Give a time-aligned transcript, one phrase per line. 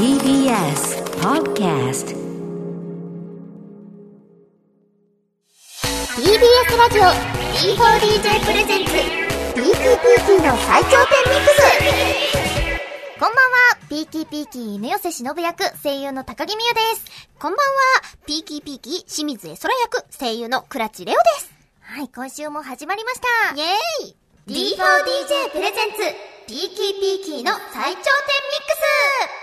[0.00, 2.16] TBS Podcast
[6.16, 8.92] TBS ラジオ D4DJ presents
[9.60, 11.60] Peaky P-key の最頂点ミックス
[13.20, 17.28] こんばんは、 Peaky P-key 犬寄しのぶ役声優の高木美佑です。
[17.38, 21.52] こんばんは、 Peaky P-key 清水絵空役声優の倉知玲鳳です。
[21.82, 23.54] はい、今週も始まりました。
[23.54, 24.16] イェーイ
[24.48, 25.98] !D4DJ presents
[26.46, 28.00] ピーキーピーキーの最頂点ミック
[29.36, 29.39] ス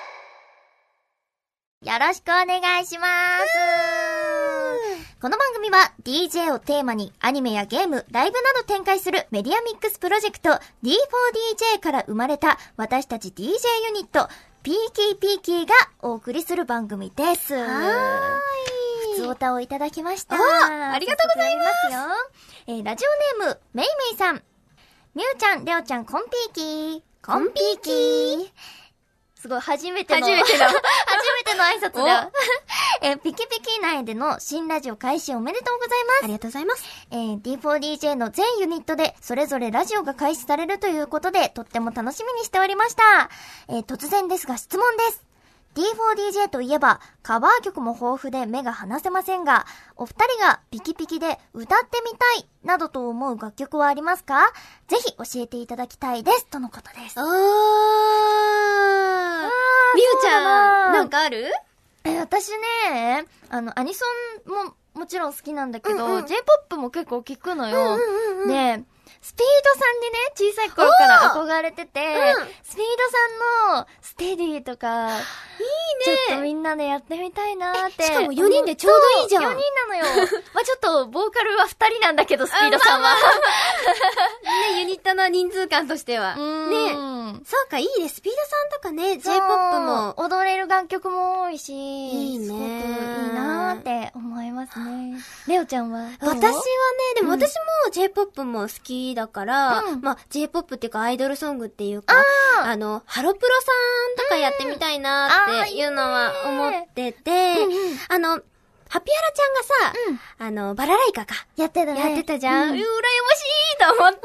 [1.85, 3.45] よろしくお願いします。
[5.21, 10.49] この番組は DJ をテーマにアニメやゲーム、ライブなど展開するメディアミックスプロジェクト
[10.81, 13.51] D4DJ から生まれた私たち DJ ユ
[13.93, 14.27] ニット
[14.63, 17.53] PKPK がお送りする番組です。
[17.53, 17.63] はー
[19.13, 19.17] い。
[19.17, 20.35] 普通歌をいただきました。
[20.35, 21.99] あありがとうございますよ。
[22.65, 23.05] えーラジ
[23.39, 24.41] オネーム、めいめいさん。
[25.13, 27.01] みゆちゃん、れおちゃん、コンピーキー。
[27.23, 28.51] コンピーキー。
[29.39, 30.25] すごい、初めての。
[30.25, 32.31] 初めての初めての挨拶だ。
[33.01, 36.23] えーピキピキ内での新ラジオ開始おめでとうございます。
[36.23, 36.83] ありがとうございます。
[37.11, 43.29] えー D4DJ の全ユニットで、それぞれラジオが開始されるということで、とっても楽しみにしておりました。
[43.69, 45.21] えー突然ですが質問です。
[45.75, 54.51] D4DJ といえば、カバー曲も豊富で目が離せませんが、お二人がピキピキで歌ってみたい、などと思う楽曲はありますか？
[54.87, 56.47] ぜひ教えていただきたいです。
[56.47, 57.19] とのことです。
[57.19, 59.06] あー。
[59.97, 61.51] みゆちゃん、なんかある？
[62.03, 64.05] え、私ね、あの、アニソ
[64.45, 66.25] ンももちろん好きなんだけど、うんうん。
[66.27, 67.95] J-POP も結構聞くのよ。
[67.95, 68.47] うんうん。
[68.47, 68.83] で、
[69.27, 75.21] スピードさんにね、小さい頃から憧れてて、うんスピードさんのステディとか、いいね。
[76.27, 78.03] ちょっとみんなでやってみたいなーって。
[78.03, 80.27] しかも4人でちょうどいいじゃんそう4人なのよ。
[80.53, 83.15] まあちょっと、ボーカルは2人なんだけど、スピードさんは。
[84.71, 86.35] ね、ユニットの人数感としては。
[86.35, 86.93] ね。
[86.93, 88.09] ねそうか、いいね。
[88.09, 90.13] スピードさんとかね、J-POP も。
[90.17, 95.19] 踊れる楽曲も多いし、いいねすごくいいなーって思いますね。
[95.47, 96.59] レオちゃんは私はね、
[97.15, 97.53] でもうん私
[97.85, 100.01] も J-POP も好きだから、うん。
[100.01, 102.13] まあ J-POP っていうかアイドルソングっていうか、
[102.61, 105.27] あの、ハロプロさんとかやってみたいな
[105.63, 107.97] っていうのは思ってて、うんうん。
[108.09, 108.41] あの、
[108.89, 111.99] ハピアラちゃんがさ、あの、バラライカか、やってたね。
[111.99, 112.69] やってたじゃん。
[112.69, 113.41] ううんらやまし
[113.73, 114.19] いと思って。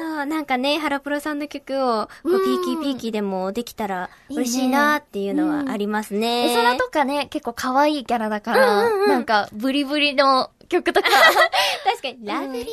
[0.00, 0.16] うん。
[0.16, 2.44] そう、なんかね、ハロプロさんの曲を、こう、うん。
[2.44, 4.42] Peaky P-key でもできたらいいね。
[4.42, 6.50] 嬉しいなっていうのはありますね。
[6.50, 9.08] 絵空とかね、結構可愛いキャラだから、うんうんうん。
[9.10, 11.08] なんか、ブリブリの曲とか、
[11.84, 12.66] 確かに、ラブリー？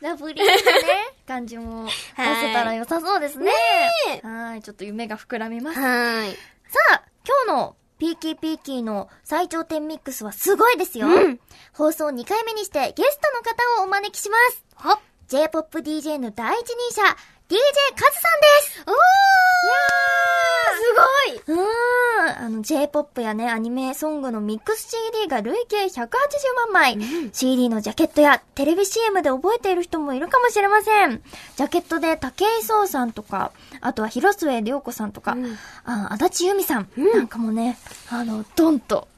[0.00, 0.60] ラブリーなね、
[1.26, 3.46] 感じも出せたら良さそうですね。
[3.46, 5.78] ねはい、ちょっと夢が膨らみます。
[5.78, 6.32] はーい。
[6.32, 6.38] さ
[6.94, 7.02] あ、
[7.46, 11.06] 今日のピーキーピーキーの最頂点ミックスはすごいですよ。
[11.06, 11.40] うん
[11.74, 14.64] 放送2回目にしてゲストの方をお招きします。
[14.74, 14.98] ほっ。
[15.28, 17.16] J-POP DJ の第一人者、
[17.50, 17.56] DJ
[17.96, 18.84] カズさんです。
[18.86, 18.94] おー
[21.42, 21.58] すごい。
[21.58, 22.44] うーん。
[22.44, 26.06] あの、J-POP やね、アニメソングのミックス CD が累計180
[26.56, 26.98] 万枚。
[27.32, 31.22] CD のジャケットやテレビ CM で覚えている人もいるかもしれません。
[31.56, 33.50] ジャケットで武井壮さんとか、
[33.80, 35.58] あとは広末涼子さんとか、うん。
[35.84, 37.78] あ足立由美さん、なんかもね、
[38.10, 39.08] あの、ドンと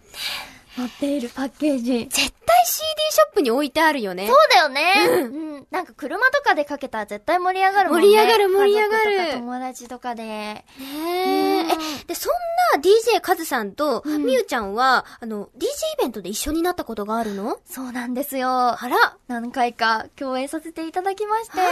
[0.77, 2.09] 載っているパッケージ。
[2.11, 4.27] 絶対 CD ショップに置いてあるよね。
[4.27, 4.93] そうだよね。
[5.23, 5.67] うん。
[5.71, 8.07] なんか車とかでかけたら絶対盛り上がるもんね。
[8.07, 10.23] 盛り上がる盛り上がる家族とか友達とかで。
[10.25, 11.65] ねえ。
[12.07, 12.33] で、そん
[12.75, 15.69] な DJ カズさんと、うんみゆちゃんは、あの、DJ イ
[16.01, 17.59] ベントで一緒になったことがあるの？
[17.65, 18.49] そうなんですよ。
[18.51, 19.17] あら。
[19.29, 21.67] 何回か共演させていただきましては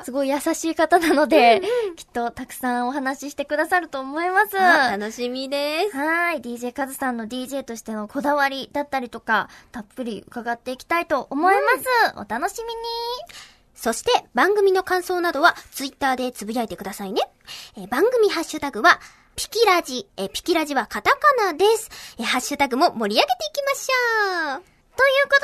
[0.00, 4.56] あ、すごい優しい方なので、うんうんきっとたくさんお話ししてくださると思います。
[4.56, 5.96] 楽しみです。
[5.96, 6.00] い。
[6.40, 8.41] DJ カズさんの DJ としてのこだわり
[8.72, 11.84] だったりとか、たっぷり伺っていきたいと思います。
[12.16, 12.80] お楽しみに。
[13.74, 17.22] そして、番組の感想などは、ツイッターでつぶやいてくださいね。
[17.76, 19.00] えー番組ハッシュタグは、
[19.34, 20.08] ピキラジ。
[20.16, 21.90] えーピキラジはカタカナです。
[22.18, 24.62] えーハッシュタグも盛り上げていきましょう。
[24.96, 25.40] というこ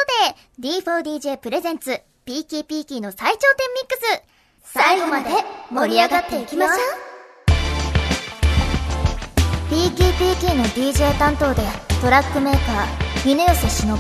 [0.60, 5.30] とで、D4DJ プレゼンツ、PKPK の最頂点ミックス、最後まで
[5.70, 6.78] 盛り上がっていきましょう。
[9.70, 11.62] PKPK の DJ 担当で、
[12.00, 13.98] トラックメーカー、峰寄忍。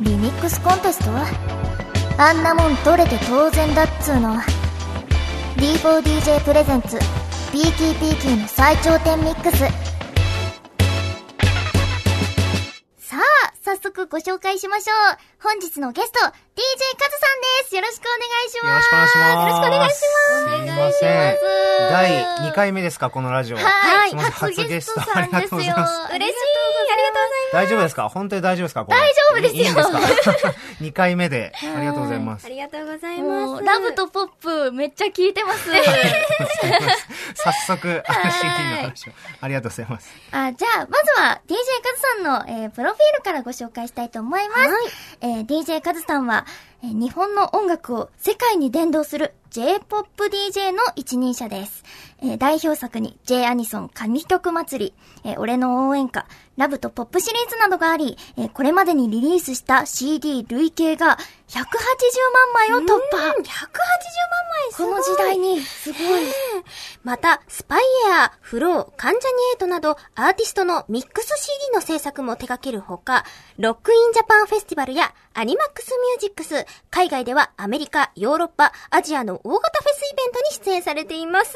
[0.00, 1.12] リミックスコンテスト
[2.20, 4.34] あんなもん取れて当然だっつーの。
[5.58, 6.96] D4DJ プレゼンツ、
[7.52, 9.58] PKPK の最頂点ミックス。
[12.98, 15.18] さあ、早速ご紹介しましょう。
[15.40, 17.76] 本日のゲスト、DJ カズさんです。
[17.76, 18.86] よろしくお願いしよろます。
[18.86, 19.38] しくお願いします。
[19.38, 20.00] よろしくお願いします。
[20.58, 21.36] すいません。
[21.90, 23.56] 第2回目ですか、このラジオ。
[23.56, 25.14] はい、すいません初ゲストさんですよ。
[25.14, 26.42] ありがとうございますありがとうござい嬉しい
[26.90, 28.08] ありがとうござい大丈夫ですか？
[28.08, 28.84] 本当に大丈夫ですか？
[28.84, 29.98] 大丈夫ですよいいいんですか
[30.82, 31.52] ?2 回目で。
[31.54, 32.48] ありがとうございますあ。
[32.48, 33.64] りがとうございます。
[33.64, 35.70] ラブとポップ、めっちゃ聞いてます。
[37.34, 39.12] 早速、CD の話を。
[39.40, 40.10] ありがとうございます。
[40.32, 44.70] あ、じゃあ、まずは DJ カズさんの、えープロフィールからご紹介したいと思います。
[45.28, 46.46] えー DJ カズさんは、
[46.82, 51.84] えー日本の音楽を世界に伝道する J-POP DJ の一人者です。
[52.22, 54.94] えー代表作に J アニソン神曲祭り、
[55.24, 56.26] えー俺の応援歌、
[56.58, 61.16] ラブとポップシリーズなどがあり、えーこれまでにリリースした CD 累計が
[61.48, 63.16] 180万枚を突破。
[63.16, 63.42] 180万枚
[64.72, 64.90] すごい。
[64.90, 66.02] この時代に、すごい。
[67.04, 73.24] また、 SPYAIR、FLOW、関ジャニエイトなど、アーティストのミックス CD の制作も手掛けるほか、
[73.56, 81.54] ロックインジャパンフェスティバルや ANIMAX MUSIX、海外ではアメリカ、ヨーロッパ、アジアの大型フェスイベントに出演されています。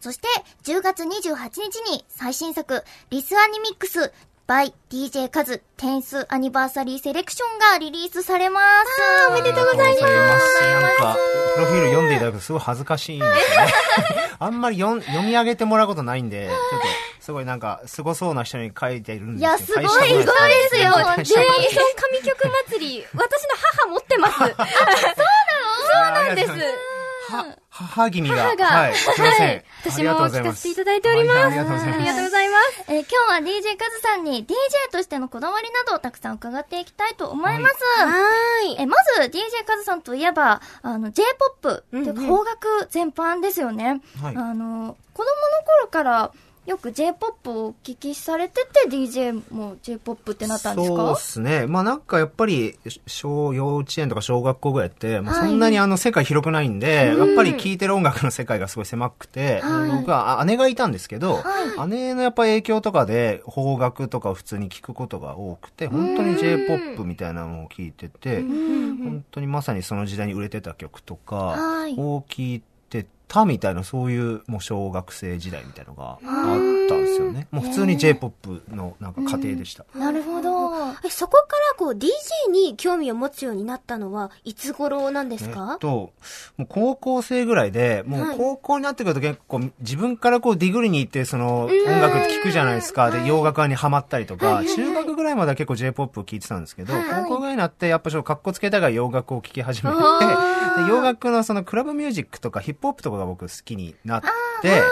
[0.00, 0.26] そして、
[0.64, 1.06] 10月28
[1.46, 4.12] 日に最新作、リスアニミックス、
[4.48, 9.28] by DJ カズ、テンスアニバーサリーセレクションがリリースされます。
[9.30, 10.02] おめでとうございます。
[10.02, 11.16] なんか、
[11.54, 13.72] プロフィール読んでいただくとすごい恥ずかしいんですよね。
[14.40, 16.86] あんまり読ん読み上げてもらうことないんで、ちょっと、
[17.24, 19.40] すごいなんか、すごそうな人に書いているんです。
[19.40, 19.94] いやすごい大し
[20.26, 23.48] たことないですよ大したことないジェイソン神曲祭り、私の
[23.80, 24.34] 母持ってます。
[24.44, 24.46] そう
[25.96, 26.50] なんです
[27.32, 28.36] は、母君が。
[28.36, 28.94] 母がはい。
[28.94, 29.64] すいません。
[29.82, 31.38] 私ありがとうもございます聞かせていただいております。
[31.38, 32.84] はいありがとうございますありがとうございます。
[32.88, 34.54] えー今日は DJ カズさんに DJ
[34.92, 37.74] としてのこだわりなどをたくさん伺っていきたいと思います。
[38.00, 38.76] はーい。
[38.82, 44.02] え、まず DJ カズさんといえば、あの、J-POP っていうかうんうん邦楽全般ですよね。
[44.22, 46.30] はいあの、子供の頃から
[46.66, 51.66] よく J-POP をお聞きされてて DJ も J-POP ってなったんですそうかですね。
[51.66, 55.48] まあなんかやっぱり、小、幼稚園とか小学校ぐらいって、まあ、はい。
[55.50, 57.28] そんなにあの世界広くないんで、うん。
[57.28, 59.90] やっぱり聴いてる音楽の世界がすごい狭くて、はい。
[59.90, 71.94] 僕はあ姉がいたんですけど、は姉のやっぱ影響とかで邦楽とかを普通に聴くことが多くて、本当に J-POP みたいなのを聴いてて、本当にまさにその時代に売れてた曲とかはい。
[71.98, 72.73] を聴いて
[73.28, 77.48] たみたいな、そういうもう小学生時代みたいなのがあったんですよね。
[77.50, 79.84] もう普通に J-POP のなんか家庭でした。
[79.94, 80.70] なるほど。
[81.04, 82.08] え、そこからこう DJ
[82.50, 86.12] に興味を持つようになったのはいつ頃なんですえっか、と、
[86.56, 88.36] もう高校生ぐらいで、もはい。
[88.36, 91.70] う高校になってくると結構自分からこうディグリに行ってその音
[92.00, 93.10] 楽聴くじゃないですか。
[93.10, 104.22] で、洋楽にハマったりとか、中学ぐらいまでは結構 J-POP を聴いてたんですけど、高校ぐらいになってやっぱちょっと格好つけたが洋楽を聴き始めて、で洋楽のそのクラブミュージックとかヒップホップとかが僕好きになっ
[104.62, 104.82] て、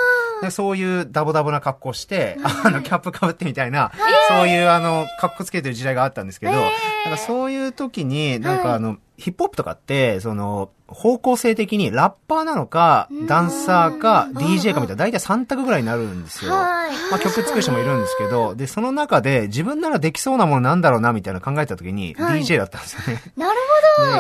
[0.43, 3.93] でそういうダボダボな格好して、あの、キャップかぶってみたいな、
[4.29, 6.63] そういうあの、格好つけてる時代があったんですけど、なん
[7.11, 16.53] かそういう時に、なんかあの、ヒップホップとかって、その、方向性的にラッパーなのか、ダンサーか、DJ かみたいな、大体3択ぐらいになるんですよ。
[16.53, 16.91] はい。
[17.11, 23.23] まあ曲作る人もいるんですけど、で、その中で自分ならできそうなものなんだろうな、みたいな考えた時に、はい DJ だったんですよね。
[23.37, 23.59] なる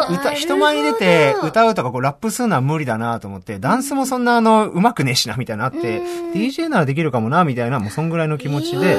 [0.09, 6.01] で歌、人前に出て歌うとかこうラップするのは無理だなと思って、ダンスもそんなあの、上手くねえしな、みたいなのあって、
[6.35, 8.99] DJ ならできるかもな、みたいな、もうそんぐらいの気持ちで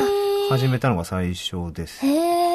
[0.50, 2.02] 始めたのが最初です。
[2.02, 2.14] ほど。
[2.14, 2.53] へー。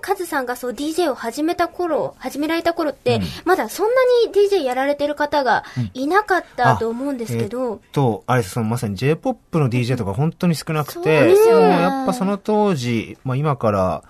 [0.00, 3.22] カズさんがそう DJ を始めた頃、始められた頃って、うん。
[3.44, 3.94] まだそんな
[4.26, 5.64] に DJ やられてる方が
[5.94, 11.68] いなかったと思うんですけど、えっと、あれそのまさに J-POP の DJ とか本当に少なくそうて、ですよね。
[11.68, 14.04] もうやっぱその当時、まあ今から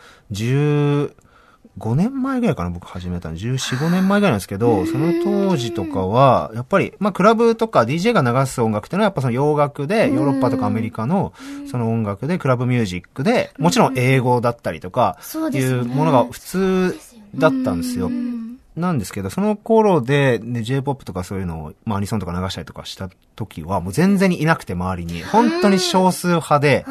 [1.81, 3.37] 15年前ぐらいかな、僕始めたの。
[3.37, 11.33] 14、5年前ぐらいなんですけど、その当時とかは、やっぱり、まあクラブとか DJ が流す音楽っていうのはやっぱその洋楽で、ヨーロッパとかアメリカの
[11.71, 16.99] その音楽で、クラブミュージックで、もちろん英語だったりとか、いそうものが普通
[17.35, 18.11] だったんですよ。
[18.77, 26.85] なんですけど、その頃で、ね、J-POP とかそういうのを、まあアニソンとか流したりとかした時は、もう全然にいなくて周りに、本当に少数派で、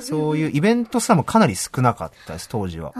[0.00, 2.92] そういうイベントすらもかなり少なかったです、当時は。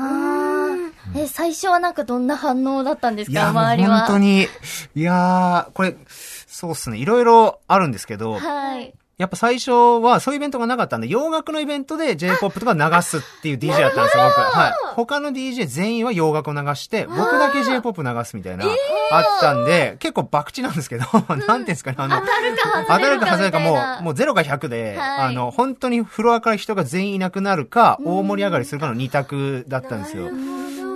[1.15, 3.49] え、最初はなんかどんな反応だったんですか？
[3.49, 3.99] 周りは。
[4.01, 4.49] 本当に、
[4.95, 8.93] いやー、これ、そうっすね、いろいろあるんですけど、はい。
[9.19, 9.71] やっぱ最初
[10.03, 14.41] はそういうイベントがなかったんで、洋楽のイベントで J-POP とか流すっていう DJ だったんですよ、僕。
[14.59, 14.73] はい。
[14.95, 30.29] 他の DJ 全員は洋楽を流して、僕だけ J-POP 流すみたいな、あったんで、結構博打なんですけど、 なんていうんですかね、あの、当たるか当たるか外れるかもみたいなう、もう0か100で、はいあの、本当にフロアから人が全員いなくなるか、大盛り上がりするかの2択だったんですよ。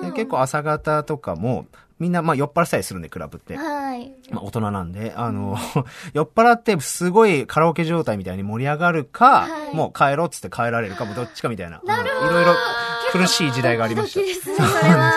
[0.02, 1.66] で結構朝方とかも、
[1.99, 3.57] みんな、まあ酔っ払ったりするんで、クラブって。
[3.57, 4.12] はい。
[4.30, 5.57] まあ大人なんで、あの、
[6.14, 11.76] 酔っ払ってすごいカラオケ状態みたいに盛り上がるか、はいもう帰ろうっつって帰られるか、もうどっちかみたいな。
[11.76, 11.80] い
[12.33, 12.54] ろいろ
[13.12, 14.21] 苦しい時代がありました。
[14.21, 15.12] ドキドキですね、そ れは。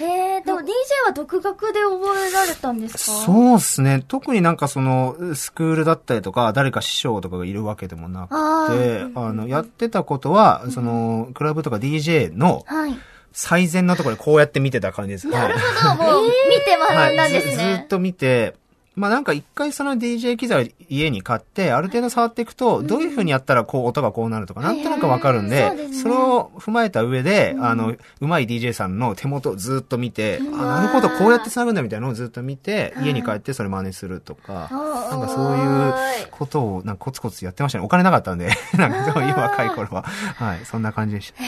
[0.00, 0.62] えー、でも DJ
[1.04, 2.98] はは独学で覚えられたんですか？
[3.26, 4.04] そうですね。
[4.08, 12.98] 特になんかその、スクールだったりとか、誰か師匠とかがいるわけでもなくて、あの、やってたことは、その、クラブとか DJ のはい。
[13.32, 15.28] 最善のところでこうやって見てた感じです。
[15.28, 17.86] なるほど、もう、見て学んだんですずずねっ。
[17.86, 18.54] と見て、
[18.94, 34.68] まあなんか一回その DJ 機材を家に買って、ある程度触っていくと、どういう風にやったらこう音がこうなるとか、なんとなくわかるんでそれを踏まえた上で、あの、うまい DJ さんの手元をずっと見て、あ、なるほど、こうやって繋ぐんだみたいなのをずっと見て、家に帰ってそれ真似するとか、
[35.10, 37.84] なんかそういうことをなんかコツコツやってましたね。
[37.84, 40.02] お金なかったんで、 なんかそういう若い頃は。
[40.02, 41.42] はい、そんな感じでした。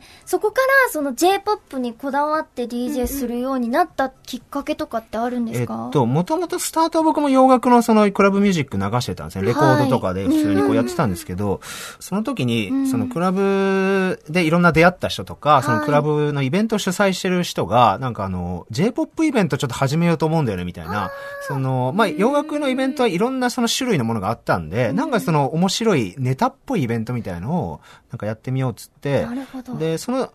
[0.00, 9.46] え、そこからその J-POP にこだわって DJ するようになったきっかけとかってあるんですえっかと、もともとスタートは僕も洋楽のそのクラブミュージック流してたんですね。
[9.46, 11.60] レコードとかで普通にこうやってたんですけど、
[12.00, 21.10] その時に、そのクラブでいろんな出会った人とか、そのクラブのイベントを主催してる人が、なんかあの、J-POP イベントちょっと始めようと思うんだよね、みたいな。
[21.46, 30.32] その、まあ、洋楽のイベントはいろんなその種類のものがあったんで、なんかその面白いネタっぽいイベントみたいのを、なんかやってみようっつって、なるほどで、その、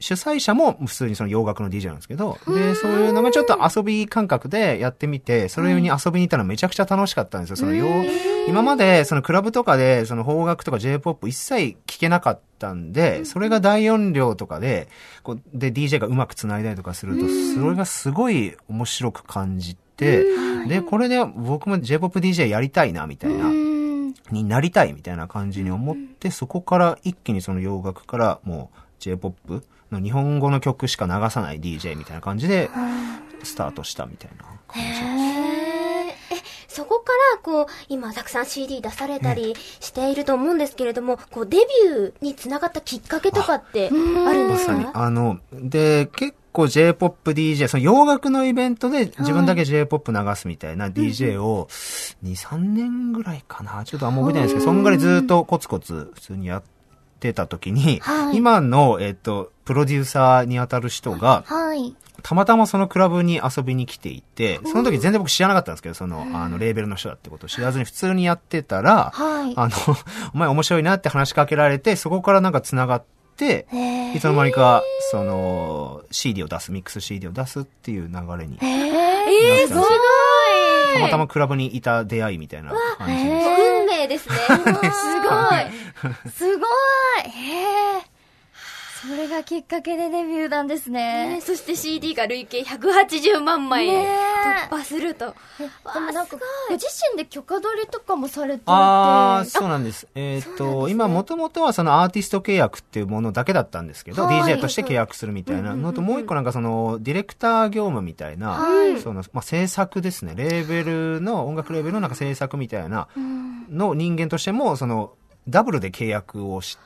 [0.00, 7.56] 主催者も普通にその洋楽の DJ なんですけど、で、そういうのがちょっと遊び感覚でやってみて、それに遊びに行ったらめちゃくちゃ楽しかったんですよ。
[7.56, 7.86] その洋、
[8.48, 14.88] 今までそのクラブとかでその邦楽とか J-POP 一切聞けなかったんで、それが大音量とかで、
[15.22, 20.24] こう、で DJ がうまく繋いだりとかすると、それがすごい面白く感じて、
[20.66, 23.69] で、これで僕も J-POP DJ やりたいな、みたいな。
[24.30, 32.70] うんになりたいみたいな感じに思って、そこから一気にその洋楽からもう J-POP の日本語の曲しか流さない DJ みたいな感じで
[33.42, 35.50] スタートしたみたいな感じ。
[36.32, 36.36] え、
[36.68, 44.84] そこから、こう、今、たくさん CD 出されたりしていると思うんですけれども、こう、デビューにつながったきっかけとかってあるんでますさに。
[44.84, 51.68] かあの、で、結構 J-POP DJ、その洋楽のイベントで自分だけ J-POP 流すみたいな DJ を
[52.24, 53.84] 2、3年ぐらいかな。
[53.84, 56.62] ちょっとあんま覚えてないですけど、そんぐらいずっとコツコツ普通にやっ
[57.20, 58.36] てた時に、はい。
[58.36, 61.94] 今の、えっと、プロデューサーに当たる人が、はい。
[62.22, 69.54] たまたまそのクラブに遊びに来ていて、その時全然僕知らなかったんですけど、その、あの、レーベルの人だってことを知らずに普通にやってたら、はい。
[69.56, 69.74] あの、
[70.34, 78.58] お前面白いなって話しかけられて、そこからなんか繋がって、いつの間にか、その、CD を出す、ミックス CD を出すっていう流れに。
[78.62, 79.84] えー、すごい
[80.94, 83.46] たまたまクラブにいた出会いみたいな感じです。
[83.80, 84.34] 運命ですね。
[84.34, 84.90] すごい
[86.30, 88.02] すごいへえ。
[89.00, 91.36] それがきっかけでデビューなんですね。
[91.36, 94.06] ねそして CD が累計180万枚ね
[94.40, 95.34] 突破すると。
[95.58, 96.36] えでもなんか、
[96.68, 98.62] ご自身で許可取りとかもされていて。
[98.66, 100.06] ああ、そうなんです。
[100.14, 110.34] えっ、と、今もともとはそのアーティスト契約っていうものだけだったんですけど、はい DJ として契約するみたいなのと、もう一個なんかその、ディレクター業務みたいな、はいその、まあ、制作ですね。
[110.36, 115.12] レーベルの、音楽レーベルのなんか制作みたいなうんの人間としても、その、
[115.48, 116.78] ダブルで契約をし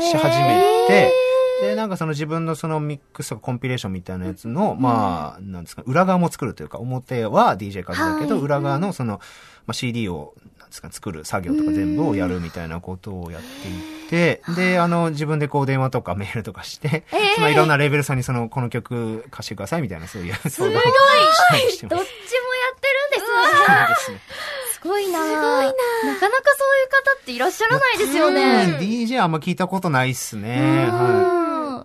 [0.00, 1.12] し始めて、
[1.62, 9.20] で、なんかその自分のそのミックスとかコンピレーションみたいなやつの、まあ、なんですか、裏側も作るというか、表は DJ 数だけど、はい裏側のその、
[9.66, 17.04] まあ、CD を、なんですか、作る作業とか全部をやるみたいなことをやっていて、で、あの、自分でこう電話とかメールとかして、
[17.38, 20.88] まあ、いろんなレーベルさんにその、この曲貸してくださいみたいな、そういう相談をし
[21.50, 22.12] たりしてまどっちもやす。
[22.76, 23.38] ってるんですね。
[23.66, 24.20] そうですね。
[24.72, 28.78] すごいなすごいななかなかそういう方っていらっしゃらないですようんね。
[28.80, 30.88] DJ あんま聞いたことないっすね。
[30.90, 31.41] はうん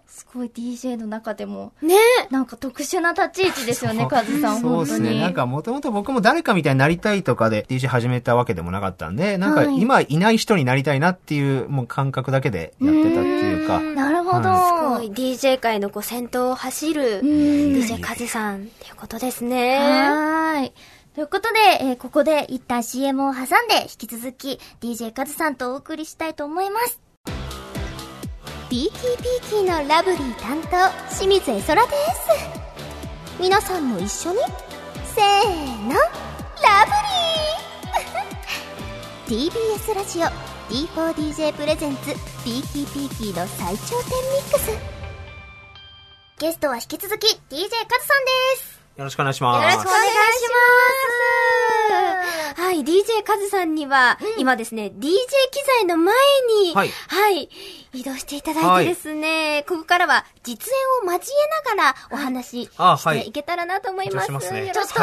[0.07, 1.95] すごい DJ の中でも、ね
[2.31, 5.03] なんか特殊な立ち位置ですよね、 カズさん、そう本当に。
[5.03, 5.21] ですね。
[5.21, 13.79] なんかもともと僕も誰かみたいになりたいとかで DJ 始めたわけでもなかったんで、なんかはい今いない人になりたいなっていうもう感覚だけでやってたっていうか。
[13.79, 14.97] なるほど。
[14.97, 19.77] すごい DJ 界のこう先頭を走るうん DJ カズさんっていうことですね。
[19.77, 20.73] はーい。
[21.15, 27.06] ということで、えーここで一旦 CM を挟んで、引き続き DJ カズさんとお送りしたいと思います。
[28.69, 31.95] Peaky P-key のラブリー担当、清水絵空です。
[33.39, 34.39] 皆さんも一緒に、
[35.15, 36.85] せーの、ラ
[39.25, 40.23] ブリー TBS ラジオ
[40.69, 42.13] D4DJ プレゼンツ
[42.43, 44.71] Peaky P-key の最頂点ミックス。
[46.39, 47.69] ゲストは引き続き DJ カズさんで
[48.63, 48.76] す。
[48.97, 49.61] よろしくお願いします。
[49.61, 50.17] よろしくお願いしま
[52.53, 52.61] す。
[52.61, 55.11] はい、DJ カズさんには、今ですね、DJ
[55.51, 56.15] 機材の前
[56.63, 57.49] に、はいはい、
[57.93, 60.73] 移動していただいてですね、ここからは実
[61.03, 64.31] 演を交えながらお話ししていけたらなと思います。
[64.31, 64.99] 緊張しますねちょっと、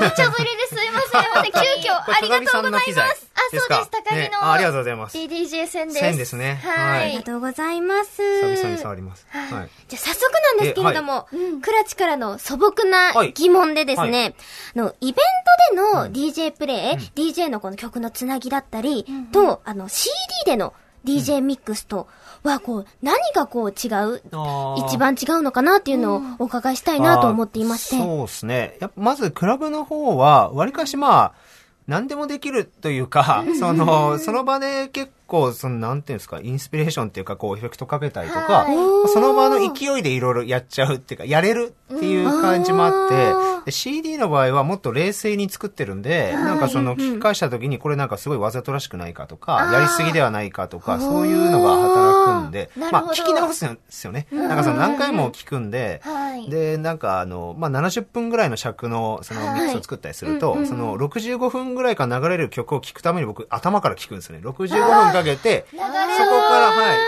[0.00, 1.52] 無茶ぶりですいません。
[1.80, 3.30] 急遽、ありがとうございます。
[3.34, 3.68] あ、そうです。
[3.68, 5.16] 高高木ね、のあありがとうございます。
[5.16, 6.00] DDJ 戦です。
[6.00, 8.22] 線ですねははいありがとうございます。
[8.40, 9.26] 久々に触ります。
[9.30, 9.70] はい。
[9.88, 11.28] じゃあ早速なんですけれども、
[11.62, 14.34] クラチからの素朴なはい疑問でですね、
[14.74, 20.10] はあの、イベントでの DJ プレイ、DJ のこの曲のつなぎだったり、と、あの、CD
[20.46, 20.72] での
[21.04, 22.08] DJ ミックスと
[22.42, 24.22] は、こう、何がこう違う、
[24.86, 27.98] 一番違うのかなっていうのをお伺いしたいなと思っていまして。
[27.98, 28.76] そうですね。
[28.80, 31.32] やっぱまず、クラブの方は、わりかしまあ、
[31.86, 39.08] 何でもできるというか、その、その場で結構、その、なんていうんですか、インスピレーションっていうか、こう、エフェクトかけたりとか、はい。
[39.08, 54.26] その場の勢いでいろいろやっちゃうっていうか、やれるっていう感じもあって、で CD の場合はもっと冷静に作ってるんで、なんかその、聞き返した時に、これなんかすごいわざとらしくないかとか、やりすぎではないかとか、そういうのが働くんで、まあ、聞き直すんですよね。
[54.32, 56.50] なんかその何回も聞くんで、はい。
[56.50, 64.42] で、なんかあの、まあ、70分ぐらいの尺のそのミックスを作ったりすると、その65分ぐらいから流れる曲を聴くために僕頭から聞くんですよね。
[64.46, 66.98] 65分かけて、そこから、はい、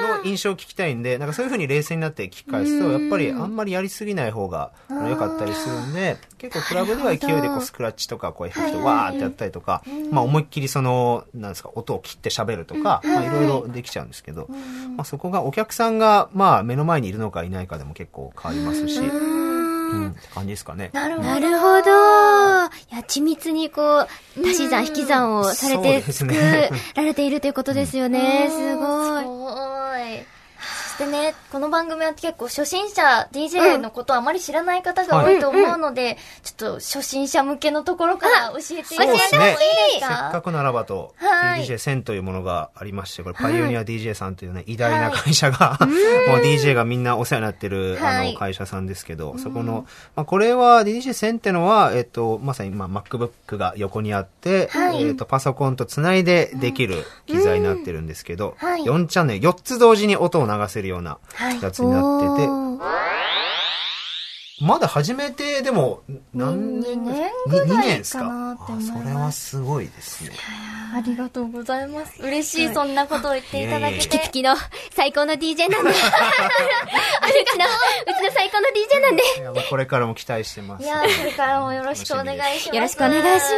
[0.00, 13.28] の印象を聞きたいんで、なんかそういう風に冷静になって聞き返すと、やっぱりあんまりやりすぎない方が良かったりするんで、結構クラブでは勢いでこうスクラッチとかこうエフェクトわーってやったりとか、まあ思いっきりその、なんですか、音を切って喋るとか、まあい。
[13.28, 14.48] ろいろできちゃうんですけど、
[14.96, 19.00] まあそこがお客さんがまあ目の前にいるのかいないかでも結構変わりますし、
[19.90, 20.90] うん、って感じですかね。
[20.92, 21.28] なるほど。
[21.28, 21.80] なるほど。
[21.80, 28.48] いや、緻密にこう、足し算、引き算をされて作ねられているということですよね。
[28.50, 29.22] すごい。
[29.22, 29.50] すご
[30.20, 30.33] い。
[30.96, 39.56] そしてね、この番組は結構初心者、DJ のことをあまり知らない方が多いと思うので、ちょっと初心者向けのところから教えていただいてもいいで
[39.94, 41.64] すせっかかくならばと、はい。
[41.64, 45.78] DJ1000 というものがありまして、これパイオニア DJ さんというね、偉大な会社が、
[46.28, 48.28] もう DJ がみんなお世話になってる、はい。
[48.28, 55.02] あの、会社さんですけど、そこの、まあ、これは DJ1000 ってのは、えっと、まさに、まあ、MacBook が横にあって、はい。
[55.02, 58.84] えっと、パソコンとつないでできる機材になってるんですけど、はい。
[58.84, 61.18] 4チャンネル、4つ同時に音を流せるような
[61.62, 63.03] やつになってて、おー
[64.64, 66.00] まだ始めて、でも、
[66.32, 67.32] 何年ぐらい？
[67.66, 70.30] 二年ですかかなって思いますあそれはすごいですね。
[70.96, 72.22] ありがとうございます。
[72.22, 74.08] 嬉しい、そんなことを言っていただけいえいえて。
[74.08, 74.54] ピキピキの
[74.92, 75.90] 最高の DJ なんで。
[77.20, 79.22] あうちの、うちの最高の DJ なんで。
[79.68, 80.84] これからも期待してます。
[80.84, 82.76] いや、これからもよろしくお願いします。
[82.76, 83.52] よろしくお願いします。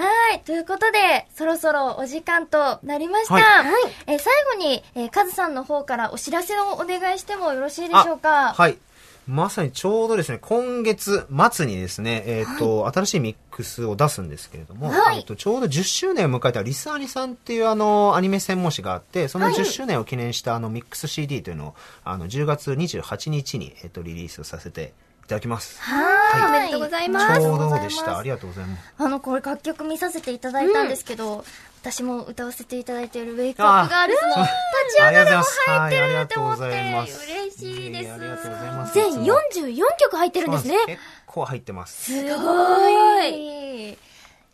[0.00, 0.40] はい。
[0.40, 3.34] ということで、そろそろお時間となりました。
[3.34, 3.66] はい
[4.06, 8.54] えー最後に、えー、カズさんの方からお知らせをお願いしてもよろしいでしょうか？
[8.56, 8.78] はい。
[9.26, 24.92] まさにちょうどですね、今月末にですね、えっ、と、新しいミックスを出すんですけれども、はいえっと、ちょうど10周年を迎えたリスアニさんっていうあの、アニメ専門誌があって、その10周年を記念したあの、ミックス CD というのを、あの、10月28日に、えっ、と、リリースをさせて
[25.24, 25.80] いただきます。
[25.80, 26.46] はい。
[26.46, 28.18] おめでとうございますちょうどでした。
[28.18, 28.94] ありがとうございます。
[28.98, 31.44] あの、これ楽曲見させていただいたんですけど、
[31.84, 34.52] 私も歌わせていただいているウェイクアップガールズの立
[34.96, 37.98] ち上がりも入ってるって思って、嬉しいです。
[37.98, 40.76] いえいえありがとうございます全44曲入ってるんですね。
[40.86, 42.04] 結構入ってます。
[42.04, 43.98] すごい。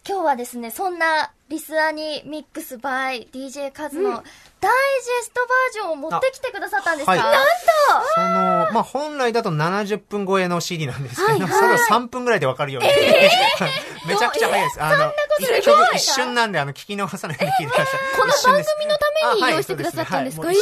[0.08, 7.40] 今日はですね、そんなリスアニミックス by DJ カズのダイジェストバージョンを持ってきてくださったんですか、はいなんと
[8.14, 8.26] その、
[8.72, 12.88] まあ、本来だと70分超えの CD なんですけど、それを3分ぐらいでわかるように。
[14.06, 14.82] めちゃくちゃ早いです。
[14.82, 18.00] あの、一曲一瞬なんで、あの、聞き逃さないように聞いてください。
[18.18, 20.46] この番組のために用意してくださったんですか？
[20.46, 20.56] はい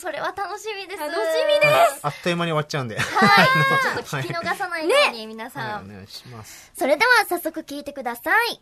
[0.00, 1.00] それは楽しみです。
[1.00, 1.16] 楽し
[1.54, 2.98] みですあっという間に終わっちゃうんで。
[2.98, 3.00] は
[3.44, 3.46] い。
[3.46, 5.64] ちょっと聞き逃さないように、皆さん。
[5.74, 6.72] はいお願いします。
[6.76, 8.60] それでは早速聞いてください。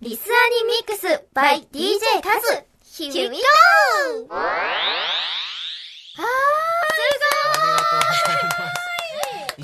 [0.00, 2.64] リスアニミックス by DJ カズ。
[3.10, 4.28] Here we go!
[4.30, 6.22] あー、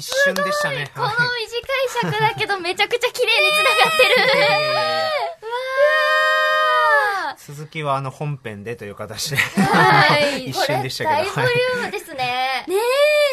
[0.01, 0.91] 一瞬でしたね。
[0.95, 4.39] このはい短い尺だけどめちゃくちゃ綺麗に繋がってる。
[4.39, 4.81] いやいやいや
[5.43, 5.45] う
[7.27, 9.37] わー続きはあの本編でという形で。
[9.37, 10.47] はい。
[10.51, 11.35] 一瞬でしたけど。
[11.35, 12.65] 大ボリュームですね。
[12.67, 13.30] ねえ。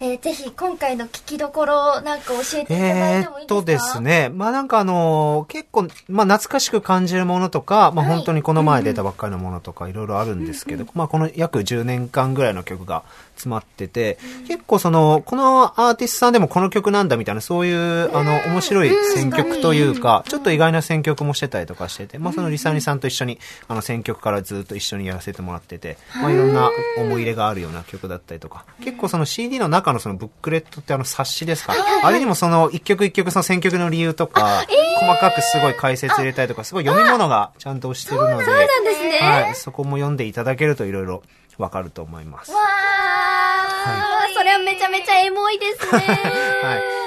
[0.00, 3.54] えーぜひ今回の聞きどころなんか教えていただいえてもいいですか？
[3.54, 4.00] ーっとです。
[4.00, 4.28] ね。
[4.34, 8.16] まあなんかあのー結構、まあ懐かしく感じるものとか、まあはい。
[8.16, 13.04] 本当にこの前出たばっかりのものとかいろいろあるんですけど、まあこの約10年間ぐらいの曲が
[13.36, 34.64] 詰まってて、結構その、このアーティストさんでもこの曲なんだみたいな、そういう、あの、面白い選曲というか、ちょっと意外な選曲もしてたりとかしてて、まあそのリサニさんと一緒に、あの選曲からずっと一緒にやらせてもらってて、まあいろんな思い入れがあるような曲だったりとか、結構その CD の中のそのブックレットってあの冊子ですか、あれにもその一曲一曲その選曲の理由とか、
[35.00, 39.18] 細かくすごい解説入れたりとか、すごい読み物がちゃんとしてるので、そうなんですね。
[39.20, 41.22] はい、そこも読んでいただけるといろいろ
[41.58, 42.52] わかると思います。
[42.52, 46.00] わー、それはめちゃめちゃエモいですね。
[46.62, 47.04] はい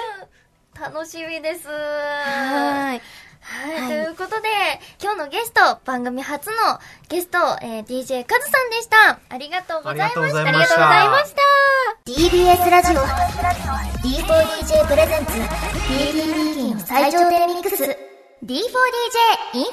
[0.80, 1.68] 楽しみです。
[1.68, 3.02] はい。
[3.48, 4.48] はい、ということで、
[5.02, 6.56] 今日のゲスト、番組初の
[7.08, 9.20] ゲスト、えー、DJ カズさんでした。
[9.30, 10.22] ありがとうございました。
[10.22, 11.48] ありがとうございましたありがとうございました。
[12.08, 13.02] TBS ラジオ
[14.08, 15.32] D4DJ プレゼンツ
[15.88, 19.64] PTP の最頂点ミックス D4DJ インフォメー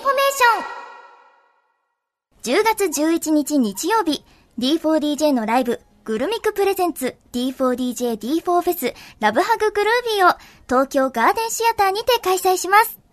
[2.42, 4.24] ション10月11日日曜日
[4.58, 10.36] D4DJ のライブグルミクプレゼンツ D4DJ D4 フェスラブハググルービーを
[10.68, 13.03] 東京ガーデンシアターにて開催します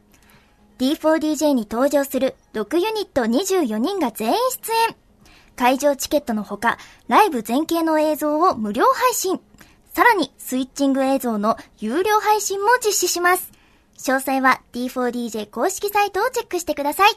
[0.81, 4.95] D4DJ に登場する6ユニット24人が全員出演
[5.55, 9.39] 会場チケットのほか、ライブ全景の映像を無料配信。
[9.93, 13.51] さらに、スイッチング映像の有料配信も実施します。
[13.99, 17.11] 詳細は D4DJ 公式サイトをチェックしてください。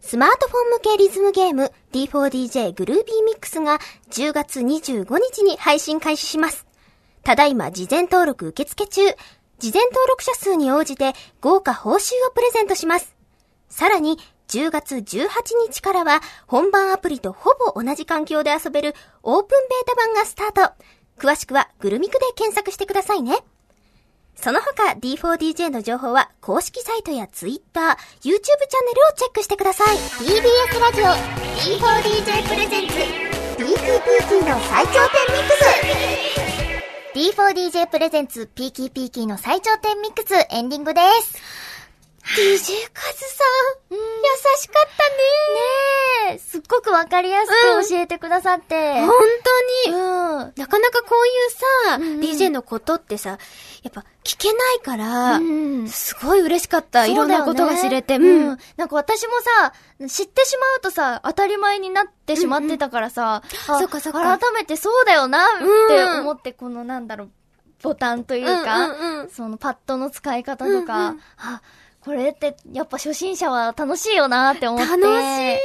[0.00, 3.78] スマートフォン向けリズムゲーム D4DJ グルービーミックスが
[4.10, 6.66] 10月25日に配信開始します。
[7.24, 9.02] ただいま事前登録受付中。
[9.58, 13.14] 事前登録者数に応じて豪華報酬をプレゼントします。
[13.68, 15.28] さらに10月18
[15.68, 20.74] 日からは本番アプリとほぼ同じ環境で遊べるオープンベータ版がスタート。
[21.18, 23.38] 詳しくはグルミクで検索してくださいね。
[24.36, 29.96] その他 D4DJ の情報は公式サイトや Twitter、YouTube チャンネルをチェックしてください。
[29.96, 32.94] TBS ラジオ D4DJ プレゼンツ
[33.56, 34.92] PKPK の最頂
[35.26, 35.56] 点ミック
[36.52, 36.55] ス
[37.16, 41.34] D4DJ プレゼンツ PKPK の最頂点ミックスエンディングです。
[42.34, 43.44] DJ カズさ
[43.88, 43.98] ん、優
[44.58, 46.32] しかったね。
[46.32, 47.52] ねえ、すっごくわかりやす
[47.86, 49.00] く教えてくださって。
[49.00, 49.18] 本
[49.86, 50.52] 当に、うん。
[50.56, 51.50] なかなかこういう
[51.86, 53.38] さ、うんうん DJ のことってさ、
[53.86, 55.88] やっぱ聞けないから、うん。
[55.88, 57.06] すごい嬉しかった。
[57.06, 58.16] いろんなことが知れて。
[58.16, 58.52] ううん。
[58.54, 58.58] ん。
[58.76, 59.72] なんか私もさ、
[60.08, 64.38] 知ってしまうとさ、当たり前になってしまってたからさ、あそっかそっか。
[64.38, 65.48] 改めてそうだよなっ
[65.88, 67.30] て思って、このなんだろう、
[67.80, 69.30] ボタンというか、うんうんうん。
[69.30, 71.20] そのパッドの使い方とか、うんうん。
[71.36, 71.62] あ、
[72.06, 74.96] これってやっぱ初心者は楽しいよなって思って。
[74.96, 75.06] 楽し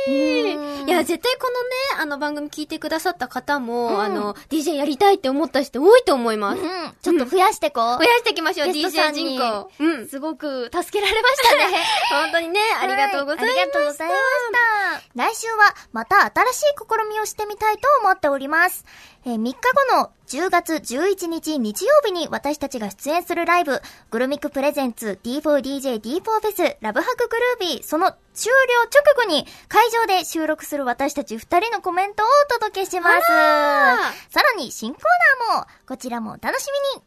[0.08, 0.56] い。
[0.56, 6.62] うんいや、絶対このね、あの番組聞いてくださった方も、うんあの、DJ やりたいって思った人多いと思います。
[6.64, 6.68] うん、
[7.00, 7.98] ちょっと増やしてこう。
[8.00, 9.70] 増やしていきましょう、DJ 人口。
[9.80, 10.08] うん。
[10.08, 11.78] すごく助けられましたね。
[12.10, 13.46] 本当にね、ありがとうございます。
[13.46, 15.24] はありがとうございました。
[15.24, 18.84] 来週はまた新しい試みをしてみたいと思っております。
[19.26, 27.36] えー3日後の10月11日日曜日に私たちが出演するライブ、グルミクプレゼンツ D4DJ D4 フェスラブハググ
[27.68, 33.16] ルービー、その終了直後に会場で収録する私たち2人のコメントをお届けします。
[33.30, 35.04] あさらに新コー
[35.50, 37.06] ナーも、こちらもお楽しみに。